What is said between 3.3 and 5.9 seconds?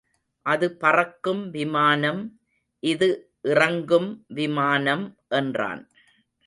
இறங்கும் விமானம் என்றான்.